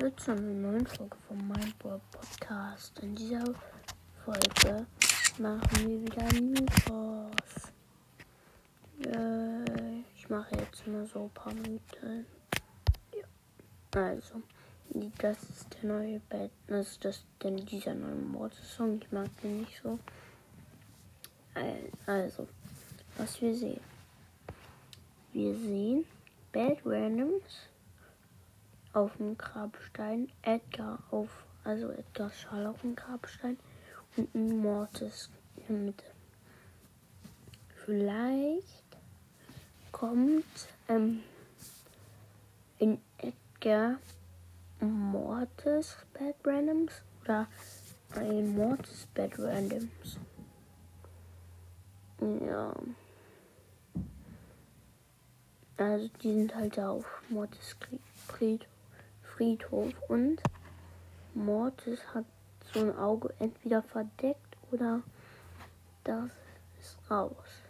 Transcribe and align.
Leute 0.00 0.16
zu 0.16 0.32
einer 0.32 0.40
neuen 0.40 0.86
Folge 0.86 1.16
vom 1.28 1.36
Mindboard 1.46 2.00
Podcast. 2.10 2.98
In 3.00 3.14
dieser 3.14 3.44
Folge 4.24 4.86
machen 5.38 5.60
wir 5.76 6.00
wieder 6.00 6.40
Mythos. 6.40 7.72
Äh, 9.04 9.98
ich 10.16 10.30
mache 10.30 10.56
jetzt 10.56 10.86
mal 10.86 11.04
so 11.04 11.24
ein 11.24 11.30
paar 11.30 11.52
Mythen. 11.52 12.24
Ja. 13.14 14.00
Also, 14.00 14.40
das 15.18 15.42
ist 15.42 15.66
der 15.74 15.90
neue 15.90 16.20
Bad, 16.30 16.50
das 16.66 16.96
ist 17.02 17.26
denn 17.42 17.56
dieser 17.56 17.92
neue 17.92 18.14
Mortis-Song. 18.14 19.02
Ich 19.02 19.12
mag 19.12 19.28
den 19.42 19.60
nicht 19.60 19.82
so. 19.82 19.98
Also, 22.06 22.48
was 23.18 23.38
wir 23.42 23.54
sehen. 23.54 23.80
Wir 25.34 25.54
sehen 25.54 26.06
Bad 26.52 26.78
Randoms 26.86 27.69
auf 28.92 29.16
dem 29.16 29.38
Grabstein, 29.38 30.30
Edgar 30.42 30.98
auf, 31.10 31.28
also 31.64 31.90
Edgar 31.90 32.30
Schal 32.30 32.66
auf 32.66 32.80
dem 32.80 32.96
Grabstein 32.96 33.56
und 34.16 34.34
ein 34.34 34.58
Mortis 34.58 35.30
in 35.56 35.66
der 35.66 35.76
Mitte. 35.76 36.04
Vielleicht 37.84 38.96
kommt 39.92 40.68
ähm, 40.88 41.22
in 42.78 43.00
Edgar 43.18 43.98
Mortis 44.80 45.96
Bad 46.14 46.34
Randoms 46.44 47.02
oder 47.22 47.46
ein 48.16 48.54
Mortis 48.56 49.06
Bad 49.14 49.38
Randoms. 49.38 50.18
Ja. 52.20 52.72
Also 55.76 56.08
die 56.22 56.34
sind 56.34 56.54
halt 56.54 56.78
auf 56.78 57.04
Mortis 57.30 57.76
Friedhof. 58.26 58.79
Friedhof 59.40 59.94
und 60.08 60.42
Mortis 61.32 61.98
hat 62.12 62.26
so 62.74 62.80
ein 62.80 62.94
Auge 62.98 63.32
entweder 63.38 63.82
verdeckt 63.82 64.58
oder 64.70 65.02
das 66.04 66.30
ist 66.78 66.98
raus. 67.10 67.62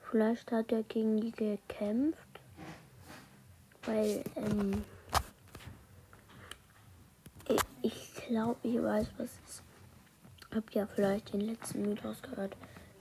Vielleicht 0.00 0.52
hat 0.52 0.70
er 0.70 0.82
gegen 0.82 1.18
die 1.18 1.32
gekämpft, 1.32 2.40
weil 3.86 4.22
ähm, 4.36 4.84
ich, 7.80 8.14
glaube, 8.26 8.58
ich 8.64 8.82
weiß, 8.82 9.06
was 9.16 9.30
ist. 9.48 9.62
Hab 10.54 10.70
ja 10.72 10.86
vielleicht 10.86 11.32
den 11.32 11.40
letzten 11.40 11.88
Mythos 11.88 12.20
gehört, 12.20 12.54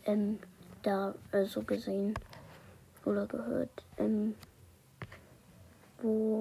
ähm, 0.06 0.40
da 0.82 1.14
äh, 1.34 1.44
so 1.44 1.62
gesehen 1.62 2.14
oder 3.04 3.28
gehört, 3.28 3.84
ähm, 3.98 4.34
wo 6.02 6.41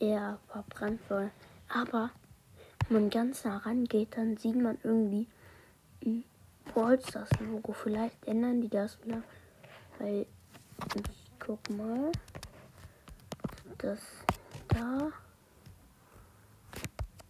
eher 0.00 0.38
verbrannt 0.48 1.00
wurde. 1.08 1.30
Aber 1.68 2.10
wenn 2.88 3.02
man 3.02 3.10
ganz 3.10 3.44
nah 3.44 3.58
rangeht, 3.58 4.16
dann 4.16 4.36
sieht 4.36 4.56
man 4.56 4.78
irgendwie 4.82 5.28
ein 6.04 6.24
Polsters 6.72 7.28
Logo. 7.40 7.72
Vielleicht 7.72 8.26
ändern 8.26 8.60
die 8.60 8.68
das 8.68 9.02
wieder. 9.04 9.22
Weil 9.98 10.26
ich 10.94 11.30
guck 11.38 11.68
mal. 11.70 12.12
Das 13.78 14.00
da. 14.68 15.12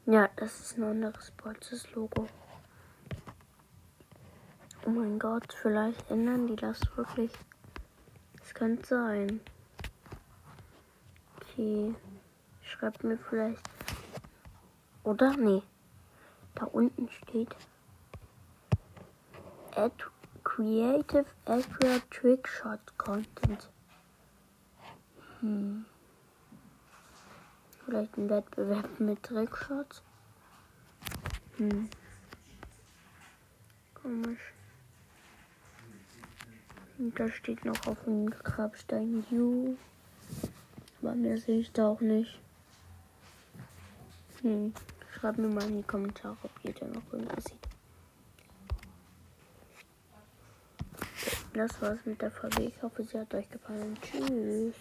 Ja, 0.07 0.29
das 0.37 0.61
ist 0.61 0.79
ein 0.79 0.85
anderes 0.85 1.31
Polsters 1.33 1.91
Logo. 1.93 2.29
Oh 4.85 4.91
mein 4.91 5.19
Gott, 5.19 5.53
vielleicht 5.53 6.09
ändern 6.11 6.47
die 6.47 6.55
das 6.55 6.81
wirklich. 6.97 7.33
Es 8.41 8.55
könnte 8.55 8.87
sein. 8.87 9.41
Okay. 11.37 11.95
Schreibt 12.79 13.05
mir 13.05 13.19
vielleicht. 13.19 13.63
Oder? 15.03 15.37
Nee. 15.37 15.63
Da 16.55 16.67
unten 16.67 17.09
steht. 17.09 17.55
Add 19.75 20.05
Creative 20.45 21.27
Accurate 21.45 22.03
Trickshot 22.11 22.81
Content. 22.99 23.71
Hm. 25.41 25.85
Vielleicht 27.85 28.17
ein 28.17 28.29
Wettbewerb 28.29 29.01
mit 29.01 29.23
Trickshots. 29.23 30.03
Hm. 31.57 31.89
Komisch. 33.95 34.53
Und 36.99 37.19
da 37.19 37.29
steht 37.29 37.65
noch 37.65 37.87
auf 37.87 38.03
dem 38.05 38.31
Grabstein 38.31 39.25
You. 39.31 39.77
Aber 41.01 41.15
mehr 41.15 41.39
sehe 41.39 41.61
ich 41.61 41.73
da 41.73 41.89
auch 41.89 42.01
nicht. 42.01 42.41
Hm. 44.43 44.73
Schreibt 45.15 45.39
mir 45.39 45.49
mal 45.49 45.65
in 45.65 45.79
die 45.79 45.83
Kommentare, 45.83 46.37
ob 46.43 46.51
ihr 46.63 46.73
da 46.73 46.87
noch 46.87 47.13
irgendwas 47.13 47.45
sieht. 47.45 47.59
Das 51.55 51.81
war's 51.81 51.99
mit 52.05 52.21
der 52.21 52.31
Folge. 52.31 52.65
Ich 52.65 52.83
hoffe, 52.83 53.03
sie 53.03 53.19
hat 53.19 53.33
euch 53.33 53.49
gefallen. 53.49 53.97
Tschüss. 54.03 54.75